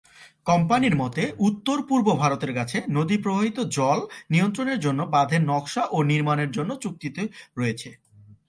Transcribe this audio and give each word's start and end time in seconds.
কোম্পানির 0.45 0.95
মতে, 0.95 1.23
উত্তর-পূর্ব 1.39 2.07
ভারতের 2.15 2.51
কাছে 2.53 2.77
নদী 2.89 3.15
প্রবাহিত 3.17 3.57
জল 3.71 3.99
নিয়ন্ত্রণের 4.29 4.79
জন্য 4.79 4.99
বাঁধের 5.11 5.41
নকশা 5.43 5.83
ও 5.91 5.97
নির্মাণের 6.03 6.49
জন্য 6.51 6.71
চুক্তিটি 6.75 7.23
রয়েছে। 7.57 7.89